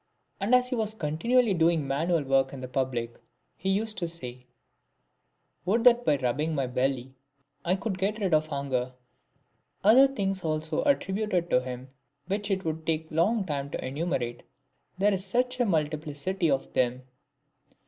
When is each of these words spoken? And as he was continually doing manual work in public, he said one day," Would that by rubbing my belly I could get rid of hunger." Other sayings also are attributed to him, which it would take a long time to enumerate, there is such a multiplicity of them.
And 0.39 0.55
as 0.55 0.69
he 0.69 0.75
was 0.75 0.95
continually 0.95 1.53
doing 1.53 1.87
manual 1.87 2.23
work 2.23 2.53
in 2.53 2.67
public, 2.69 3.19
he 3.55 3.75
said 3.85 4.01
one 4.01 4.19
day," 4.19 4.47
Would 5.65 5.83
that 5.83 6.05
by 6.05 6.17
rubbing 6.17 6.55
my 6.55 6.65
belly 6.65 7.13
I 7.63 7.75
could 7.75 7.99
get 7.99 8.17
rid 8.17 8.33
of 8.33 8.47
hunger." 8.47 8.93
Other 9.83 10.07
sayings 10.07 10.43
also 10.43 10.83
are 10.85 10.93
attributed 10.93 11.51
to 11.51 11.61
him, 11.61 11.89
which 12.25 12.49
it 12.49 12.65
would 12.65 12.83
take 12.87 13.11
a 13.11 13.13
long 13.13 13.45
time 13.45 13.69
to 13.69 13.85
enumerate, 13.85 14.41
there 14.97 15.13
is 15.13 15.23
such 15.23 15.59
a 15.59 15.67
multiplicity 15.67 16.49
of 16.49 16.73
them. 16.73 17.03